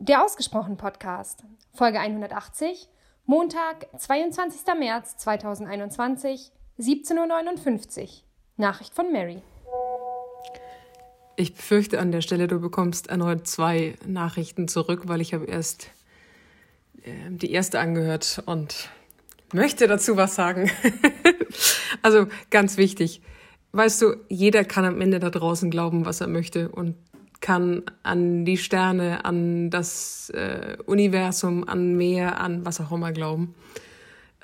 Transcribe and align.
Der 0.00 0.24
Ausgesprochen 0.24 0.76
Podcast, 0.76 1.42
Folge 1.74 1.98
180, 1.98 2.88
Montag, 3.26 3.88
22. 3.98 4.60
März 4.78 5.16
2021, 5.16 6.52
17.59 6.78 8.02
Uhr. 8.02 8.08
Nachricht 8.56 8.94
von 8.94 9.10
Mary. 9.10 9.42
Ich 11.34 11.54
befürchte 11.54 11.98
an 11.98 12.12
der 12.12 12.20
Stelle, 12.20 12.46
du 12.46 12.60
bekommst 12.60 13.08
erneut 13.08 13.48
zwei 13.48 13.96
Nachrichten 14.06 14.68
zurück, 14.68 15.08
weil 15.08 15.20
ich 15.20 15.34
habe 15.34 15.46
erst 15.46 15.88
äh, 17.02 17.10
die 17.30 17.50
erste 17.50 17.80
angehört 17.80 18.40
und 18.46 18.90
möchte 19.52 19.88
dazu 19.88 20.16
was 20.16 20.36
sagen. 20.36 20.70
also 22.02 22.28
ganz 22.50 22.76
wichtig. 22.76 23.20
Weißt 23.72 24.00
du, 24.00 24.14
jeder 24.28 24.64
kann 24.64 24.84
am 24.84 25.00
Ende 25.00 25.18
da 25.18 25.30
draußen 25.30 25.72
glauben, 25.72 26.06
was 26.06 26.20
er 26.20 26.28
möchte 26.28 26.68
und 26.68 26.94
kann 27.40 27.82
an 28.02 28.44
die 28.44 28.58
Sterne, 28.58 29.24
an 29.24 29.70
das 29.70 30.30
äh, 30.30 30.76
Universum, 30.86 31.68
an 31.68 31.96
Meer, 31.96 32.40
an 32.40 32.64
was 32.64 32.80
auch 32.80 32.92
immer 32.92 33.12
glauben. 33.12 33.54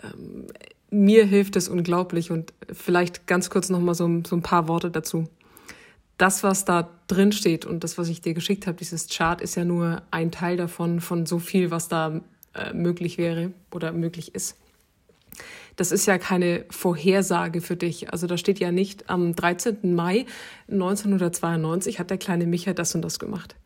Ähm, 0.02 0.46
mir 0.90 1.24
hilft 1.24 1.56
es 1.56 1.68
unglaublich 1.68 2.30
und 2.30 2.52
vielleicht 2.72 3.26
ganz 3.26 3.50
kurz 3.50 3.68
noch 3.68 3.80
mal 3.80 3.94
so, 3.94 4.22
so 4.26 4.36
ein 4.36 4.42
paar 4.42 4.68
Worte 4.68 4.90
dazu. 4.90 5.24
Das, 6.18 6.44
was 6.44 6.64
da 6.64 6.88
drin 7.08 7.32
steht 7.32 7.66
und 7.66 7.82
das, 7.82 7.98
was 7.98 8.08
ich 8.08 8.20
dir 8.20 8.34
geschickt 8.34 8.68
habe, 8.68 8.78
dieses 8.78 9.08
Chart, 9.08 9.40
ist 9.40 9.56
ja 9.56 9.64
nur 9.64 10.02
ein 10.12 10.30
Teil 10.30 10.56
davon, 10.56 11.00
von 11.00 11.26
so 11.26 11.40
viel, 11.40 11.72
was 11.72 11.88
da 11.88 12.20
äh, 12.54 12.72
möglich 12.72 13.18
wäre 13.18 13.52
oder 13.72 13.92
möglich 13.92 14.34
ist 14.34 14.56
das 15.76 15.92
ist 15.92 16.06
ja 16.06 16.18
keine 16.18 16.64
Vorhersage 16.70 17.60
für 17.60 17.76
dich. 17.76 18.12
Also 18.12 18.26
da 18.26 18.36
steht 18.36 18.60
ja 18.60 18.72
nicht, 18.72 19.10
am 19.10 19.34
13. 19.34 19.94
Mai 19.94 20.26
1992 20.70 21.98
hat 21.98 22.10
der 22.10 22.18
kleine 22.18 22.46
Micha 22.46 22.72
das 22.72 22.94
und 22.94 23.02
das 23.02 23.18
gemacht. 23.18 23.56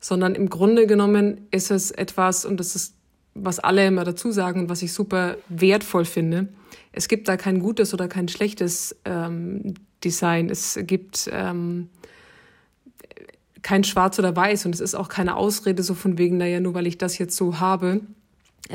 Sondern 0.00 0.34
im 0.34 0.50
Grunde 0.50 0.86
genommen 0.86 1.46
ist 1.50 1.70
es 1.70 1.90
etwas, 1.90 2.44
und 2.44 2.58
das 2.58 2.74
ist, 2.74 2.94
was 3.34 3.58
alle 3.58 3.86
immer 3.86 4.04
dazu 4.04 4.30
sagen 4.30 4.60
und 4.62 4.68
was 4.68 4.82
ich 4.82 4.92
super 4.92 5.36
wertvoll 5.48 6.04
finde. 6.04 6.48
Es 6.92 7.08
gibt 7.08 7.28
da 7.28 7.36
kein 7.36 7.60
gutes 7.60 7.92
oder 7.94 8.08
kein 8.08 8.28
schlechtes 8.28 8.96
ähm, 9.04 9.74
Design. 10.02 10.50
Es 10.50 10.78
gibt 10.82 11.28
ähm, 11.32 11.88
kein 13.62 13.84
Schwarz 13.84 14.18
oder 14.18 14.34
Weiß 14.34 14.64
und 14.64 14.74
es 14.74 14.80
ist 14.80 14.94
auch 14.94 15.08
keine 15.08 15.36
Ausrede 15.36 15.82
so 15.82 15.94
von 15.94 16.18
wegen, 16.18 16.36
naja, 16.36 16.60
nur 16.60 16.74
weil 16.74 16.86
ich 16.86 16.98
das 16.98 17.18
jetzt 17.18 17.36
so 17.36 17.60
habe, 17.60 18.00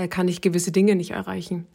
kann 0.08 0.28
ich 0.28 0.42
gewisse 0.42 0.72
Dinge 0.72 0.95
nicht 0.95 1.11
erreichen. 1.11 1.67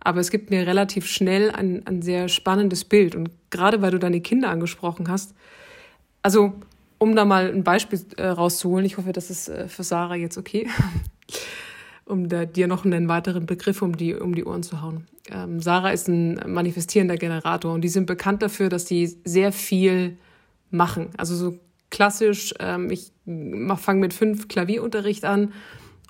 Aber 0.00 0.20
es 0.20 0.30
gibt 0.30 0.50
mir 0.50 0.66
relativ 0.66 1.06
schnell 1.06 1.50
ein, 1.50 1.86
ein 1.86 2.02
sehr 2.02 2.28
spannendes 2.28 2.84
Bild. 2.84 3.14
Und 3.14 3.30
gerade 3.50 3.82
weil 3.82 3.90
du 3.90 3.98
deine 3.98 4.20
Kinder 4.20 4.50
angesprochen 4.50 5.08
hast, 5.08 5.34
also 6.22 6.54
um 6.98 7.16
da 7.16 7.24
mal 7.24 7.50
ein 7.52 7.64
Beispiel 7.64 8.00
äh, 8.16 8.26
rauszuholen, 8.26 8.86
ich 8.86 8.96
hoffe, 8.96 9.12
das 9.12 9.30
ist 9.30 9.48
äh, 9.48 9.68
für 9.68 9.82
Sarah 9.82 10.14
jetzt 10.14 10.38
okay, 10.38 10.68
um 12.04 12.28
da, 12.28 12.44
dir 12.44 12.66
noch 12.66 12.84
einen 12.84 13.08
weiteren 13.08 13.46
Begriff 13.46 13.82
um 13.82 13.96
die, 13.96 14.14
um 14.14 14.34
die 14.34 14.44
Ohren 14.44 14.62
zu 14.62 14.80
hauen. 14.82 15.06
Ähm, 15.30 15.60
Sarah 15.60 15.90
ist 15.90 16.08
ein 16.08 16.40
manifestierender 16.46 17.16
Generator 17.16 17.72
und 17.72 17.80
die 17.80 17.88
sind 17.88 18.06
bekannt 18.06 18.42
dafür, 18.42 18.68
dass 18.68 18.84
die 18.84 19.06
sehr 19.24 19.52
viel 19.52 20.18
machen. 20.70 21.08
Also 21.16 21.34
so 21.34 21.58
klassisch, 21.90 22.54
ähm, 22.58 22.90
ich 22.90 23.12
fange 23.76 24.00
mit 24.00 24.12
fünf 24.12 24.48
Klavierunterricht 24.48 25.24
an 25.24 25.52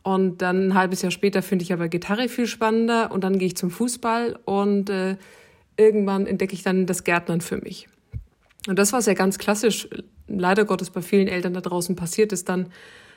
und 0.05 0.43
dann 0.43 0.69
ein 0.69 0.75
halbes 0.75 1.01
Jahr 1.01 1.11
später 1.11 1.43
finde 1.43 1.63
ich 1.65 1.73
aber 1.73 1.89
Gitarre 1.89 2.29
viel 2.29 2.47
spannender 2.47 3.11
und 3.11 3.25
dann 3.25 3.39
gehe 3.39 3.47
ich 3.47 3.57
zum 3.57 3.71
Fußball 3.71 4.39
und 4.45 4.91
äh, 4.91 5.17
irgendwann 5.79 6.27
entdecke 6.27 6.53
ich 6.53 6.63
dann 6.63 6.85
das 6.85 7.05
Gärtnern 7.05 7.41
für 7.41 7.57
mich. 7.57 7.89
Und 8.69 8.79
das, 8.79 8.93
was 8.93 9.07
ja 9.07 9.15
ganz 9.15 9.39
klassisch, 9.39 9.89
leider 10.29 10.67
Gottes 10.67 10.91
bei 10.91 11.01
vielen 11.01 11.27
Eltern 11.27 11.55
da 11.55 11.63
draußen 11.63 11.97
passiert, 11.97 12.33
ist 12.33 12.51
dann, 12.51 12.67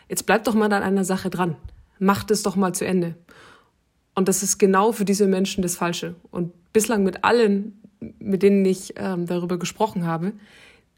jetzt 0.08 0.25
bleib 0.25 0.45
doch 0.45 0.55
mal 0.55 0.71
an 0.71 0.81
einer 0.81 1.03
Sache 1.03 1.30
dran. 1.30 1.58
Macht 1.99 2.31
es 2.31 2.41
doch 2.41 2.55
mal 2.55 2.73
zu 2.73 2.85
Ende. 2.85 3.15
Und 4.15 4.30
das 4.30 4.41
ist 4.41 4.58
genau 4.58 4.93
für 4.93 5.05
diese 5.05 5.27
Menschen 5.27 5.61
das 5.63 5.75
Falsche. 5.75 6.15
Und 6.31 6.53
bislang 6.71 7.03
mit 7.03 7.25
allen, 7.25 7.81
mit 7.99 8.43
denen 8.43 8.63
ich 8.63 8.93
ähm, 8.95 9.25
darüber 9.25 9.59
gesprochen 9.59 10.05
habe, 10.05 10.31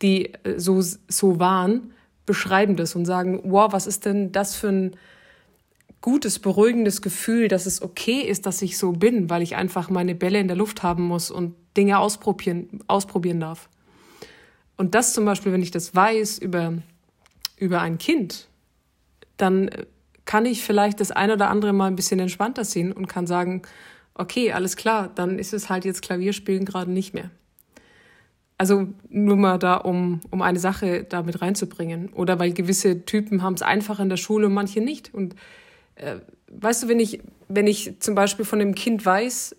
die 0.03 0.35
äh, 0.43 0.59
so, 0.59 0.81
so 0.81 1.39
waren, 1.39 1.93
beschreiben 2.27 2.75
das 2.75 2.95
und 2.95 3.05
sagen, 3.05 3.41
wow, 3.43 3.73
was 3.73 3.87
ist 3.87 4.05
denn 4.05 4.31
das 4.31 4.55
für 4.55 4.69
ein 4.69 4.95
gutes, 6.01 6.39
beruhigendes 6.39 7.01
Gefühl, 7.01 7.47
dass 7.47 7.65
es 7.65 7.81
okay 7.81 8.21
ist, 8.21 8.45
dass 8.45 8.61
ich 8.61 8.77
so 8.77 8.93
bin, 8.93 9.29
weil 9.29 9.41
ich 9.41 9.55
einfach 9.55 9.89
meine 9.89 10.15
Bälle 10.15 10.39
in 10.39 10.47
der 10.47 10.57
Luft 10.57 10.83
haben 10.83 11.03
muss 11.03 11.29
und 11.29 11.55
Dinge 11.75 11.99
ausprobieren, 11.99 12.81
ausprobieren 12.87 13.39
darf. 13.39 13.69
Und 14.77 14.95
das 14.95 15.13
zum 15.13 15.25
Beispiel, 15.25 15.51
wenn 15.51 15.61
ich 15.61 15.71
das 15.71 15.93
weiß 15.93 16.37
über, 16.37 16.73
über 17.57 17.81
ein 17.81 17.97
Kind, 17.97 18.47
dann 19.35 19.69
kann 20.23 20.45
ich 20.45 20.63
vielleicht 20.63 21.01
das 21.01 21.11
ein 21.11 21.31
oder 21.31 21.49
andere 21.49 21.73
mal 21.73 21.87
ein 21.87 21.95
bisschen 21.95 22.19
entspannter 22.19 22.63
sehen 22.63 22.91
und 22.91 23.07
kann 23.07 23.27
sagen, 23.27 23.63
okay, 24.13 24.51
alles 24.51 24.77
klar, 24.77 25.09
dann 25.13 25.39
ist 25.39 25.53
es 25.53 25.69
halt 25.69 25.85
jetzt 25.85 26.01
Klavierspielen 26.01 26.65
gerade 26.65 26.91
nicht 26.91 27.13
mehr. 27.13 27.29
Also 28.57 28.87
nur 29.09 29.37
mal 29.37 29.57
da, 29.57 29.75
um, 29.75 30.19
um 30.31 30.41
eine 30.41 30.59
Sache 30.59 31.05
da 31.05 31.23
mit 31.23 31.41
reinzubringen. 31.41 32.09
Oder 32.09 32.39
weil 32.39 32.53
gewisse 32.53 33.05
Typen 33.05 33.41
haben 33.41 33.53
es 33.53 33.61
einfach 33.61 33.99
in 33.99 34.09
der 34.09 34.17
Schule 34.17 34.47
und 34.47 34.53
manche 34.53 34.81
nicht. 34.81 35.13
Und 35.13 35.33
äh, 35.33 35.37
weißt 36.51 36.83
du, 36.83 36.87
wenn 36.87 36.99
ich, 36.99 37.21
wenn 37.47 37.67
ich 37.67 37.99
zum 37.99 38.15
Beispiel 38.15 38.45
von 38.45 38.61
einem 38.61 38.75
Kind 38.75 39.05
weiß, 39.05 39.55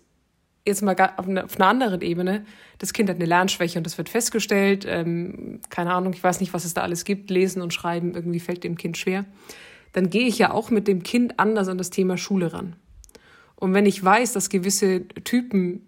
jetzt 0.65 0.81
mal 0.81 0.95
auf 1.17 1.27
einer, 1.27 1.45
auf 1.45 1.55
einer 1.55 1.67
anderen 1.67 2.01
Ebene, 2.01 2.45
das 2.77 2.93
Kind 2.93 3.09
hat 3.09 3.17
eine 3.17 3.25
Lernschwäche 3.25 3.77
und 3.77 3.85
das 3.85 3.97
wird 3.97 4.09
festgestellt, 4.09 4.85
ähm, 4.87 5.59
keine 5.69 5.93
Ahnung, 5.93 6.13
ich 6.13 6.23
weiß 6.23 6.39
nicht, 6.39 6.53
was 6.53 6.65
es 6.65 6.73
da 6.73 6.81
alles 6.81 7.05
gibt, 7.05 7.29
lesen 7.29 7.61
und 7.61 7.73
schreiben, 7.73 8.13
irgendwie 8.13 8.39
fällt 8.39 8.63
dem 8.63 8.77
Kind 8.77 8.97
schwer, 8.97 9.25
dann 9.93 10.09
gehe 10.09 10.27
ich 10.27 10.37
ja 10.37 10.51
auch 10.51 10.69
mit 10.69 10.87
dem 10.87 11.03
Kind 11.03 11.39
anders 11.39 11.67
an 11.67 11.77
das 11.77 11.89
Thema 11.89 12.17
Schule 12.17 12.53
ran. 12.53 12.75
Und 13.55 13.73
wenn 13.73 13.85
ich 13.85 14.03
weiß, 14.03 14.33
dass 14.33 14.49
gewisse 14.49 15.07
Typen 15.07 15.85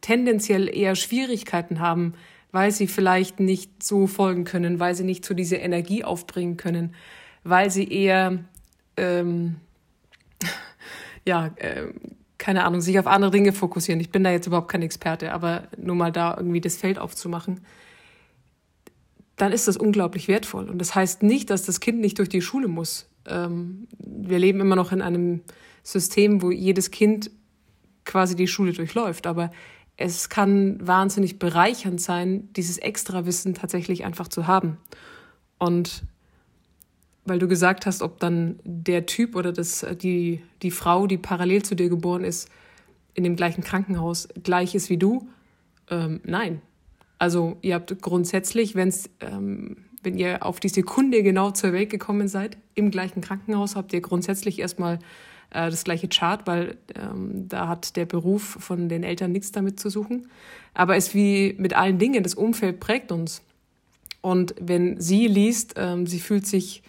tendenziell 0.00 0.74
eher 0.74 0.94
Schwierigkeiten 0.94 1.80
haben, 1.80 2.14
weil 2.52 2.70
sie 2.70 2.86
vielleicht 2.86 3.40
nicht 3.40 3.82
so 3.82 4.06
folgen 4.06 4.44
können, 4.44 4.80
weil 4.80 4.94
sie 4.94 5.04
nicht 5.04 5.24
so 5.24 5.34
diese 5.34 5.56
Energie 5.56 6.04
aufbringen 6.04 6.56
können, 6.56 6.94
weil 7.44 7.70
sie 7.70 7.88
eher 7.88 8.38
ähm, 8.96 9.56
ja, 11.26 11.52
äh, 11.56 11.92
keine 12.38 12.64
Ahnung, 12.64 12.80
sich 12.80 12.98
auf 12.98 13.06
andere 13.06 13.30
Dinge 13.30 13.52
fokussieren. 13.52 14.00
Ich 14.00 14.10
bin 14.10 14.22
da 14.24 14.30
jetzt 14.30 14.46
überhaupt 14.46 14.68
kein 14.68 14.82
Experte, 14.82 15.32
aber 15.32 15.68
nur 15.76 15.96
mal 15.96 16.12
da 16.12 16.34
irgendwie 16.36 16.60
das 16.60 16.76
Feld 16.76 16.98
aufzumachen, 16.98 17.60
dann 19.36 19.52
ist 19.52 19.68
das 19.68 19.76
unglaublich 19.76 20.28
wertvoll. 20.28 20.68
Und 20.68 20.78
das 20.78 20.94
heißt 20.94 21.22
nicht, 21.22 21.50
dass 21.50 21.64
das 21.64 21.80
Kind 21.80 22.00
nicht 22.00 22.18
durch 22.18 22.28
die 22.28 22.42
Schule 22.42 22.68
muss. 22.68 23.08
Ähm, 23.26 23.88
wir 23.98 24.38
leben 24.38 24.60
immer 24.60 24.76
noch 24.76 24.92
in 24.92 25.02
einem 25.02 25.42
System, 25.82 26.42
wo 26.42 26.50
jedes 26.50 26.90
Kind 26.90 27.30
quasi 28.04 28.36
die 28.36 28.46
Schule 28.46 28.72
durchläuft, 28.72 29.26
aber 29.26 29.50
es 29.96 30.28
kann 30.28 30.78
wahnsinnig 30.86 31.38
bereichernd 31.38 32.00
sein, 32.00 32.52
dieses 32.52 32.78
Extrawissen 32.78 33.54
tatsächlich 33.54 34.04
einfach 34.04 34.28
zu 34.28 34.46
haben. 34.46 34.78
Und 35.58 36.04
weil 37.26 37.38
du 37.38 37.48
gesagt 37.48 37.86
hast, 37.86 38.02
ob 38.02 38.20
dann 38.20 38.58
der 38.64 39.06
Typ 39.06 39.36
oder 39.36 39.52
das, 39.52 39.84
die, 40.00 40.42
die 40.62 40.70
Frau, 40.70 41.06
die 41.06 41.18
parallel 41.18 41.62
zu 41.62 41.74
dir 41.74 41.88
geboren 41.88 42.24
ist, 42.24 42.48
in 43.14 43.24
dem 43.24 43.36
gleichen 43.36 43.62
Krankenhaus 43.62 44.28
gleich 44.42 44.74
ist 44.74 44.90
wie 44.90 44.98
du. 44.98 45.28
Ähm, 45.90 46.20
nein. 46.24 46.60
Also 47.18 47.56
ihr 47.62 47.74
habt 47.74 48.00
grundsätzlich, 48.02 48.74
wenn's, 48.74 49.08
ähm, 49.20 49.78
wenn 50.02 50.18
ihr 50.18 50.44
auf 50.44 50.60
die 50.60 50.68
Sekunde 50.68 51.22
genau 51.22 51.50
zur 51.50 51.72
Welt 51.72 51.90
gekommen 51.90 52.28
seid, 52.28 52.58
im 52.74 52.90
gleichen 52.90 53.22
Krankenhaus, 53.22 53.74
habt 53.74 53.92
ihr 53.92 54.02
grundsätzlich 54.02 54.58
erstmal 54.58 54.98
äh, 55.50 55.70
das 55.70 55.84
gleiche 55.84 56.08
Chart, 56.08 56.46
weil 56.46 56.76
ähm, 56.94 57.48
da 57.48 57.68
hat 57.68 57.96
der 57.96 58.04
Beruf 58.04 58.58
von 58.60 58.88
den 58.88 59.02
Eltern 59.02 59.32
nichts 59.32 59.52
damit 59.52 59.80
zu 59.80 59.88
suchen. 59.88 60.28
Aber 60.74 60.96
es 60.96 61.14
wie 61.14 61.54
mit 61.58 61.74
allen 61.74 61.98
Dingen, 61.98 62.22
das 62.22 62.34
Umfeld 62.34 62.80
prägt 62.80 63.10
uns. 63.12 63.42
Und 64.20 64.54
wenn 64.60 65.00
sie 65.00 65.26
liest, 65.26 65.74
ähm, 65.76 66.06
sie 66.06 66.20
fühlt 66.20 66.46
sich 66.46 66.82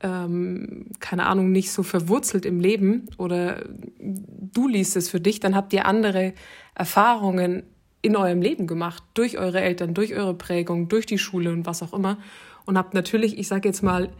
ähm, 0.00 0.86
keine 1.00 1.26
Ahnung, 1.26 1.50
nicht 1.50 1.72
so 1.72 1.82
verwurzelt 1.82 2.46
im 2.46 2.60
Leben 2.60 3.06
oder 3.16 3.64
du 3.98 4.68
liest 4.68 4.96
es 4.96 5.08
für 5.08 5.20
dich, 5.20 5.40
dann 5.40 5.54
habt 5.54 5.72
ihr 5.72 5.86
andere 5.86 6.34
Erfahrungen 6.74 7.64
in 8.00 8.16
eurem 8.16 8.40
Leben 8.40 8.66
gemacht, 8.66 9.02
durch 9.14 9.38
eure 9.38 9.60
Eltern, 9.60 9.94
durch 9.94 10.14
eure 10.14 10.34
Prägung, 10.34 10.88
durch 10.88 11.06
die 11.06 11.18
Schule 11.18 11.52
und 11.52 11.66
was 11.66 11.82
auch 11.82 11.92
immer. 11.92 12.18
Und 12.64 12.78
habt 12.78 12.94
natürlich, 12.94 13.38
ich 13.38 13.48
sage 13.48 13.68
jetzt 13.68 13.82
mal, 13.82 14.10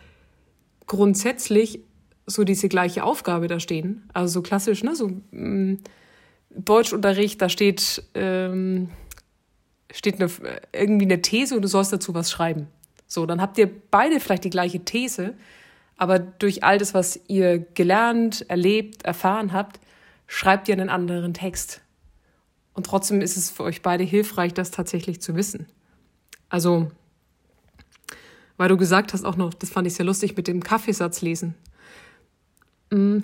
grundsätzlich 0.87 1.81
so 2.26 2.44
diese 2.44 2.69
gleiche 2.69 3.05
Aufgabe 3.05 3.47
da 3.47 3.61
stehen. 3.61 4.08
Also 4.12 4.35
so 4.35 4.43
klassisch, 4.43 4.82
ne? 4.82 4.97
So 4.97 5.08
mh, 5.08 5.20
mm, 5.31 5.79
Deutschunterricht, 6.50 7.41
da 7.41 7.49
steht, 7.49 8.02
ähm, 8.14 8.88
steht 9.93 10.20
eine, 10.20 10.31
irgendwie 10.73 11.05
eine 11.05 11.23
These 11.23 11.55
und 11.55 11.62
du 11.62 11.69
sollst 11.69 11.93
dazu 11.93 12.14
was 12.14 12.31
schreiben. 12.31 12.69
So, 13.06 13.26
dann 13.26 13.41
habt 13.41 13.58
ihr 13.58 13.70
beide 13.91 14.19
vielleicht 14.19 14.44
die 14.44 14.50
gleiche 14.50 14.85
These, 14.85 15.35
aber 15.99 16.21
durch 16.21 16.62
all 16.62 16.79
das, 16.79 16.95
was 16.95 17.21
ihr 17.27 17.59
gelernt, 17.59 18.49
erlebt, 18.49 19.05
erfahren 19.05 19.53
habt, 19.53 19.81
schreibt 20.27 20.69
ihr 20.69 20.75
einen 20.75 20.89
anderen 20.89 21.35
Text. 21.35 21.83
Und 22.73 22.87
trotzdem 22.87 23.21
ist 23.21 23.37
es 23.37 23.50
für 23.50 23.65
euch 23.65 23.83
beide 23.83 24.05
hilfreich, 24.05 24.55
das 24.55 24.71
tatsächlich 24.71 25.21
zu 25.21 25.35
wissen. 25.35 25.67
Also, 26.49 26.91
weil 28.56 28.69
du 28.69 28.77
gesagt 28.77 29.12
hast 29.12 29.25
auch 29.25 29.37
noch, 29.37 29.53
das 29.53 29.71
fand 29.71 29.89
ich 29.89 29.95
sehr 29.95 30.06
lustig 30.06 30.37
mit 30.37 30.47
dem 30.47 30.62
Kaffeesatz 30.62 31.21
lesen. 31.21 31.55
mm, 32.91 33.19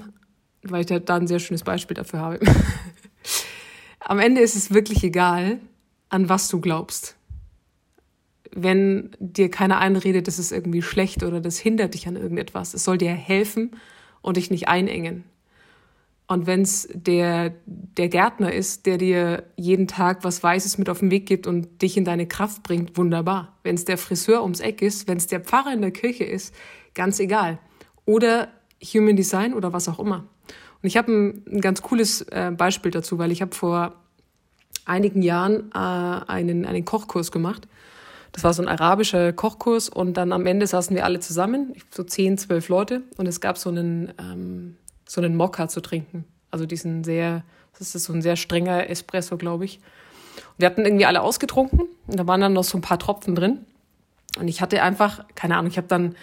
weil 0.62 0.80
ich 0.80 1.04
da 1.04 1.16
ein 1.16 1.28
sehr 1.28 1.38
schönes 1.38 1.62
Beispiel 1.62 1.94
dafür 1.94 2.18
habe. 2.18 2.40
Am 4.00 4.18
Ende 4.18 4.40
ist 4.40 4.56
es 4.56 4.74
wirklich 4.74 5.04
egal, 5.04 5.60
an 6.08 6.28
was 6.28 6.48
du 6.48 6.60
glaubst. 6.60 7.16
Wenn 8.56 9.10
dir 9.18 9.50
keiner 9.50 9.78
einredet, 9.78 10.28
das 10.28 10.38
ist 10.38 10.52
irgendwie 10.52 10.82
schlecht 10.82 11.22
oder 11.22 11.40
das 11.40 11.58
hindert 11.58 11.94
dich 11.94 12.06
an 12.06 12.16
irgendetwas. 12.16 12.72
Es 12.74 12.84
soll 12.84 12.98
dir 12.98 13.10
helfen 13.10 13.72
und 14.22 14.36
dich 14.36 14.50
nicht 14.50 14.68
einengen. 14.68 15.24
Und 16.26 16.46
wenn 16.46 16.62
es 16.62 16.88
der, 16.92 17.52
der 17.66 18.08
Gärtner 18.08 18.52
ist, 18.52 18.86
der 18.86 18.96
dir 18.96 19.44
jeden 19.56 19.86
Tag 19.86 20.24
was 20.24 20.42
Weißes 20.42 20.78
mit 20.78 20.88
auf 20.88 21.00
den 21.00 21.10
Weg 21.10 21.26
gibt 21.26 21.46
und 21.46 21.82
dich 21.82 21.96
in 21.96 22.04
deine 22.04 22.26
Kraft 22.26 22.62
bringt, 22.62 22.96
wunderbar. 22.96 23.58
Wenn 23.62 23.74
es 23.74 23.84
der 23.84 23.98
Friseur 23.98 24.42
ums 24.42 24.60
Eck 24.60 24.80
ist, 24.80 25.06
wenn 25.06 25.18
es 25.18 25.26
der 25.26 25.40
Pfarrer 25.40 25.72
in 25.72 25.82
der 25.82 25.90
Kirche 25.90 26.24
ist, 26.24 26.54
ganz 26.94 27.20
egal. 27.20 27.58
Oder 28.06 28.48
Human 28.82 29.16
Design 29.16 29.52
oder 29.52 29.72
was 29.72 29.88
auch 29.88 29.98
immer. 29.98 30.24
Und 30.82 30.88
ich 30.88 30.96
habe 30.96 31.12
ein, 31.12 31.42
ein, 31.50 31.60
ganz 31.60 31.82
cooles 31.82 32.22
äh, 32.22 32.52
Beispiel 32.56 32.90
dazu, 32.90 33.18
weil 33.18 33.32
ich 33.32 33.42
habe 33.42 33.54
vor 33.54 33.94
einigen 34.86 35.22
Jahren 35.22 35.70
äh, 35.74 35.78
einen, 35.78 36.64
einen 36.64 36.84
Kochkurs 36.84 37.32
gemacht. 37.32 37.68
Das 38.34 38.44
war 38.44 38.52
so 38.52 38.62
ein 38.62 38.68
arabischer 38.68 39.32
Kochkurs 39.32 39.88
und 39.88 40.16
dann 40.16 40.32
am 40.32 40.44
Ende 40.44 40.66
saßen 40.66 40.94
wir 40.94 41.04
alle 41.04 41.20
zusammen, 41.20 41.74
so 41.90 42.02
zehn, 42.02 42.36
zwölf 42.36 42.68
Leute 42.68 43.02
und 43.16 43.26
es 43.26 43.40
gab 43.40 43.56
so 43.56 43.70
einen 43.70 44.12
ähm, 44.18 44.76
so 45.06 45.20
einen 45.20 45.36
Mokka 45.36 45.68
zu 45.68 45.80
trinken. 45.80 46.24
Also 46.50 46.66
diesen 46.66 47.04
sehr, 47.04 47.44
das 47.78 47.94
ist 47.94 48.04
so 48.04 48.12
ein 48.12 48.22
sehr 48.22 48.36
strenger 48.36 48.88
Espresso, 48.90 49.36
glaube 49.36 49.64
ich. 49.64 49.78
Und 49.78 50.58
wir 50.58 50.66
hatten 50.66 50.84
irgendwie 50.84 51.06
alle 51.06 51.22
ausgetrunken 51.22 51.80
und 52.06 52.18
da 52.18 52.26
waren 52.26 52.40
dann 52.40 52.52
noch 52.52 52.64
so 52.64 52.78
ein 52.78 52.82
paar 52.82 52.98
Tropfen 52.98 53.34
drin. 53.34 53.60
Und 54.38 54.48
ich 54.48 54.60
hatte 54.60 54.82
einfach, 54.82 55.24
keine 55.34 55.56
Ahnung, 55.56 55.70
ich 55.70 55.76
habe 55.76 55.88
dann 55.88 56.16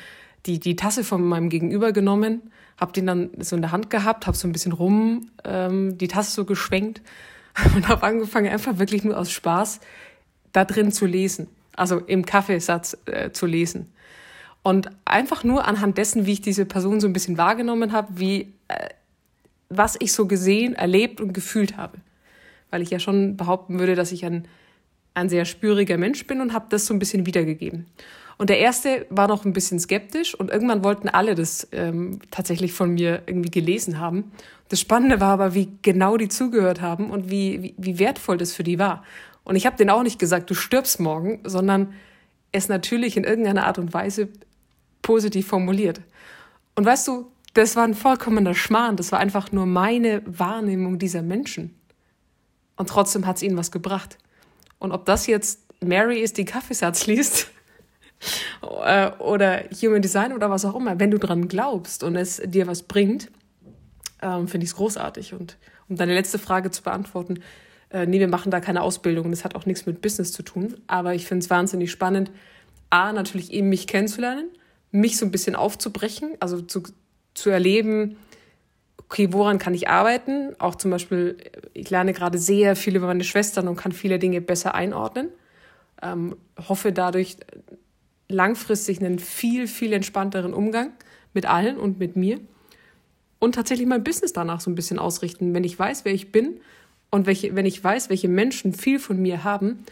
die, 0.45 0.59
die 0.59 0.75
Tasse 0.75 1.03
von 1.03 1.23
meinem 1.23 1.49
Gegenüber 1.49 1.91
genommen, 1.91 2.51
habe 2.77 2.91
den 2.93 3.05
dann 3.05 3.29
so 3.39 3.55
in 3.55 3.61
der 3.61 3.71
Hand 3.71 3.89
gehabt, 3.89 4.27
habe 4.27 4.35
so 4.35 4.47
ein 4.47 4.51
bisschen 4.51 4.71
rum 4.71 5.29
ähm, 5.45 5.97
die 5.97 6.07
Tasse 6.07 6.31
so 6.31 6.45
geschwenkt 6.45 7.01
und 7.75 7.87
habe 7.87 8.03
angefangen, 8.03 8.51
einfach 8.51 8.79
wirklich 8.79 9.03
nur 9.03 9.17
aus 9.17 9.31
Spaß 9.31 9.79
da 10.51 10.65
drin 10.65 10.91
zu 10.91 11.05
lesen. 11.05 11.47
Also 11.75 11.99
im 11.99 12.25
Kaffeesatz 12.25 12.97
äh, 13.05 13.31
zu 13.31 13.45
lesen. 13.45 13.91
Und 14.63 14.89
einfach 15.05 15.43
nur 15.43 15.67
anhand 15.67 15.97
dessen, 15.97 16.25
wie 16.25 16.33
ich 16.33 16.41
diese 16.41 16.65
Person 16.65 16.99
so 16.99 17.07
ein 17.07 17.13
bisschen 17.13 17.37
wahrgenommen 17.37 17.91
habe, 17.91 18.19
wie 18.19 18.53
äh, 18.67 18.89
was 19.71 19.95
ich 19.99 20.13
so 20.13 20.27
gesehen, 20.27 20.75
erlebt 20.75 21.21
und 21.21 21.33
gefühlt 21.33 21.77
habe. 21.77 21.97
Weil 22.69 22.81
ich 22.81 22.89
ja 22.89 22.99
schon 22.99 23.37
behaupten 23.37 23.79
würde, 23.79 23.95
dass 23.95 24.11
ich 24.11 24.25
ein, 24.25 24.47
ein 25.13 25.29
sehr 25.29 25.45
spüriger 25.45 25.97
Mensch 25.97 26.27
bin 26.27 26.41
und 26.41 26.53
habe 26.53 26.65
das 26.69 26.85
so 26.85 26.93
ein 26.93 26.99
bisschen 26.99 27.25
wiedergegeben. 27.25 27.87
Und 28.37 28.49
der 28.49 28.59
erste 28.59 29.05
war 29.09 29.27
noch 29.27 29.45
ein 29.45 29.53
bisschen 29.53 29.79
skeptisch 29.79 30.33
und 30.35 30.49
irgendwann 30.49 30.83
wollten 30.83 31.09
alle 31.09 31.35
das 31.35 31.67
ähm, 31.71 32.19
tatsächlich 32.31 32.73
von 32.73 32.91
mir 32.93 33.21
irgendwie 33.27 33.51
gelesen 33.51 33.99
haben. 33.99 34.31
Das 34.69 34.79
Spannende 34.79 35.19
war 35.19 35.33
aber, 35.33 35.53
wie 35.53 35.69
genau 35.81 36.17
die 36.17 36.27
zugehört 36.27 36.81
haben 36.81 37.11
und 37.11 37.29
wie, 37.29 37.61
wie, 37.61 37.75
wie 37.77 37.99
wertvoll 37.99 38.37
das 38.37 38.53
für 38.53 38.63
die 38.63 38.79
war. 38.79 39.03
Und 39.43 39.55
ich 39.55 39.65
habe 39.65 39.77
denen 39.77 39.89
auch 39.89 40.03
nicht 40.03 40.19
gesagt, 40.19 40.49
du 40.49 40.53
stirbst 40.53 40.99
morgen, 40.99 41.39
sondern 41.43 41.93
es 42.51 42.67
natürlich 42.67 43.17
in 43.17 43.23
irgendeiner 43.23 43.65
Art 43.65 43.79
und 43.79 43.93
Weise 43.93 44.29
positiv 45.01 45.47
formuliert. 45.47 46.01
Und 46.75 46.85
weißt 46.85 47.07
du, 47.07 47.31
das 47.53 47.75
war 47.75 47.83
ein 47.83 47.95
vollkommener 47.95 48.53
Schmarrn. 48.53 48.95
Das 48.95 49.11
war 49.11 49.19
einfach 49.19 49.51
nur 49.51 49.65
meine 49.65 50.21
Wahrnehmung 50.25 50.99
dieser 50.99 51.21
Menschen. 51.21 51.75
Und 52.75 52.89
trotzdem 52.89 53.25
hat 53.25 53.37
es 53.37 53.43
ihnen 53.43 53.57
was 53.57 53.71
gebracht. 53.71 54.17
Und 54.79 54.91
ob 54.91 55.05
das 55.05 55.27
jetzt 55.27 55.59
Mary 55.83 56.19
ist, 56.19 56.37
die 56.37 56.45
Kaffeesatz 56.45 57.07
liest, 57.07 57.47
äh, 58.83 59.11
oder 59.17 59.63
Human 59.81 60.01
Design 60.01 60.33
oder 60.33 60.49
was 60.49 60.65
auch 60.65 60.75
immer, 60.75 60.99
wenn 60.99 61.11
du 61.11 61.19
dran 61.19 61.47
glaubst 61.47 62.03
und 62.03 62.15
es 62.15 62.41
dir 62.45 62.67
was 62.67 62.83
bringt, 62.83 63.31
ähm, 64.21 64.47
finde 64.47 64.65
ich 64.65 64.71
es 64.71 64.75
großartig. 64.75 65.33
Und 65.33 65.57
um 65.89 65.95
deine 65.95 66.13
letzte 66.13 66.39
Frage 66.39 66.71
zu 66.71 66.83
beantworten, 66.83 67.41
äh, 67.93 68.05
nee, 68.05 68.19
wir 68.19 68.27
machen 68.27 68.51
da 68.51 68.59
keine 68.59 68.81
Ausbildung. 68.81 69.29
Das 69.31 69.43
hat 69.43 69.55
auch 69.55 69.65
nichts 69.65 69.85
mit 69.85 70.01
Business 70.01 70.31
zu 70.31 70.43
tun. 70.43 70.75
Aber 70.87 71.13
ich 71.13 71.25
finde 71.25 71.43
es 71.43 71.49
wahnsinnig 71.49 71.91
spannend, 71.91 72.31
A, 72.89 73.13
natürlich 73.13 73.53
eben 73.53 73.69
mich 73.69 73.87
kennenzulernen 73.87 74.49
mich 74.91 75.17
so 75.17 75.25
ein 75.25 75.31
bisschen 75.31 75.55
aufzubrechen, 75.55 76.35
also 76.39 76.61
zu, 76.61 76.83
zu 77.33 77.49
erleben, 77.49 78.17
okay, 78.97 79.31
woran 79.31 79.57
kann 79.57 79.73
ich 79.73 79.87
arbeiten? 79.89 80.55
Auch 80.59 80.75
zum 80.75 80.91
Beispiel, 80.91 81.37
ich 81.73 81.89
lerne 81.89 82.13
gerade 82.13 82.37
sehr 82.37 82.75
viel 82.75 82.95
über 82.95 83.07
meine 83.07 83.23
Schwestern 83.23 83.67
und 83.67 83.75
kann 83.75 83.91
viele 83.91 84.19
Dinge 84.19 84.41
besser 84.41 84.75
einordnen. 84.75 85.29
Ähm, 86.01 86.35
hoffe 86.67 86.91
dadurch 86.91 87.37
langfristig 88.29 88.99
einen 88.99 89.19
viel, 89.19 89.67
viel 89.67 89.93
entspannteren 89.93 90.53
Umgang 90.53 90.91
mit 91.33 91.45
allen 91.45 91.77
und 91.77 91.99
mit 91.99 92.15
mir. 92.15 92.39
Und 93.39 93.55
tatsächlich 93.55 93.87
mein 93.87 94.03
Business 94.03 94.33
danach 94.33 94.61
so 94.61 94.69
ein 94.69 94.75
bisschen 94.75 94.99
ausrichten, 94.99 95.53
wenn 95.53 95.63
ich 95.63 95.77
weiß, 95.77 96.05
wer 96.05 96.13
ich 96.13 96.31
bin 96.31 96.59
und 97.11 97.27
welche, 97.27 97.55
wenn 97.55 97.65
ich 97.65 97.83
weiß, 97.83 98.09
welche 98.09 98.29
Menschen 98.29 98.73
viel 98.73 98.97
von 98.97 99.21
mir 99.21 99.43
haben 99.43 99.85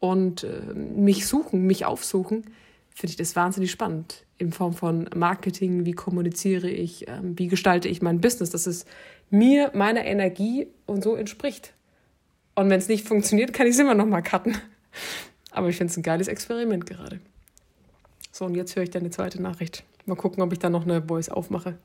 und 0.00 0.44
äh, 0.44 0.74
mich 0.74 1.26
suchen, 1.26 1.66
mich 1.66 1.86
aufsuchen, 1.86 2.44
finde 2.90 3.10
ich 3.12 3.16
das 3.16 3.34
wahnsinnig 3.34 3.70
spannend 3.70 4.24
in 4.36 4.52
Form 4.52 4.74
von 4.74 5.08
Marketing, 5.14 5.84
wie 5.84 5.92
kommuniziere 5.92 6.68
ich, 6.68 7.08
ähm, 7.08 7.38
wie 7.38 7.46
gestalte 7.46 7.88
ich 7.88 8.02
mein 8.02 8.20
Business, 8.20 8.50
dass 8.50 8.66
es 8.66 8.84
mir, 9.30 9.70
meiner 9.74 10.04
Energie 10.04 10.66
und 10.86 11.02
so 11.02 11.14
entspricht. 11.14 11.72
Und 12.54 12.70
wenn 12.70 12.78
es 12.78 12.88
nicht 12.88 13.06
funktioniert, 13.06 13.52
kann 13.52 13.66
ich 13.66 13.74
es 13.74 13.80
immer 13.80 13.94
noch 13.94 14.06
mal 14.06 14.22
cutten. 14.22 14.58
Aber 15.50 15.68
ich 15.68 15.76
finde 15.76 15.92
es 15.92 15.96
ein 15.96 16.02
geiles 16.02 16.28
Experiment 16.28 16.86
gerade. 16.86 17.20
So, 18.32 18.44
und 18.44 18.56
jetzt 18.56 18.74
höre 18.74 18.82
ich 18.82 18.90
deine 18.90 19.10
zweite 19.10 19.40
Nachricht. 19.40 19.84
Mal 20.06 20.16
gucken, 20.16 20.42
ob 20.42 20.52
ich 20.52 20.58
da 20.58 20.68
noch 20.68 20.84
eine 20.84 21.02
Voice 21.02 21.28
aufmache. 21.28 21.78